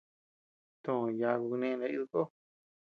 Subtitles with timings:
[0.83, 2.25] To yaku kane naidii koo.